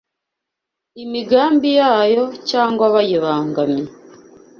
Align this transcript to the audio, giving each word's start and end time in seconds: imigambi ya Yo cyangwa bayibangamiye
imigambi 1.03 1.69
ya 1.79 1.93
Yo 2.13 2.25
cyangwa 2.49 2.85
bayibangamiye 2.93 3.91